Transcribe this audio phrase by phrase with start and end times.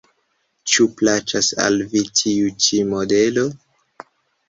[0.71, 3.49] Ĉu plaĉas al vi tiu ĉi modelo?